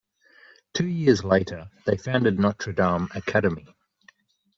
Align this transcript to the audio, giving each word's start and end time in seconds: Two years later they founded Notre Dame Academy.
Two 0.73 0.87
years 0.87 1.23
later 1.23 1.69
they 1.85 1.95
founded 1.95 2.39
Notre 2.39 2.73
Dame 2.73 3.07
Academy. 3.13 3.67